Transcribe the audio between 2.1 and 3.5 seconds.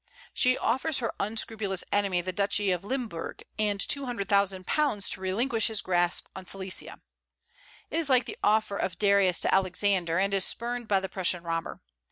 the Duchy of Limberg